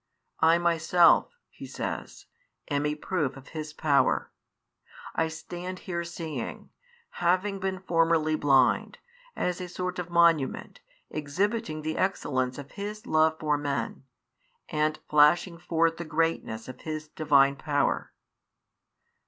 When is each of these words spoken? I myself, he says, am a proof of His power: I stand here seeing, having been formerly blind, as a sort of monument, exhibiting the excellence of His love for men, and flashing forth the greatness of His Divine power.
I 0.39 0.57
myself, 0.57 1.31
he 1.51 1.67
says, 1.67 2.25
am 2.71 2.87
a 2.87 2.95
proof 2.95 3.37
of 3.37 3.49
His 3.49 3.71
power: 3.71 4.31
I 5.13 5.27
stand 5.27 5.77
here 5.77 6.03
seeing, 6.03 6.71
having 7.21 7.59
been 7.59 7.77
formerly 7.77 8.33
blind, 8.35 8.97
as 9.35 9.61
a 9.61 9.69
sort 9.69 9.99
of 9.99 10.09
monument, 10.09 10.79
exhibiting 11.11 11.83
the 11.83 11.99
excellence 11.99 12.57
of 12.57 12.71
His 12.71 13.05
love 13.05 13.37
for 13.37 13.59
men, 13.59 14.03
and 14.69 14.97
flashing 15.07 15.59
forth 15.59 15.97
the 15.97 16.03
greatness 16.05 16.67
of 16.67 16.81
His 16.81 17.07
Divine 17.07 17.55
power. 17.55 18.11